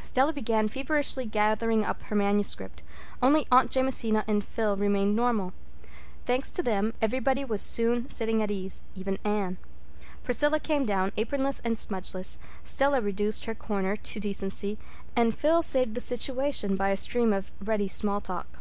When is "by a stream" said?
16.76-17.32